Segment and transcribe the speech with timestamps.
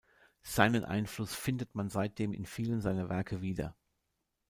[0.41, 3.75] Seinen Einfluss findet man seitdem in vielen seiner Werke wieder.